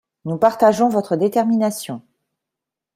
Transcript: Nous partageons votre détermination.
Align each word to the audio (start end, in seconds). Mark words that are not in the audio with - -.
Nous 0.25 0.37
partageons 0.39 0.89
votre 0.89 1.15
détermination. 1.15 2.01